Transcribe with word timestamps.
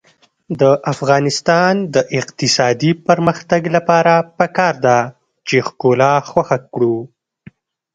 د 0.59 0.61
افغانستان 0.93 1.73
د 1.95 1.95
اقتصادي 2.19 2.91
پرمختګ 3.07 3.61
لپاره 3.75 4.13
پکار 4.37 4.73
ده 4.85 4.99
چې 5.47 5.55
ښکلا 5.67 6.13
خوښه 6.29 6.57
کړو. 6.73 6.97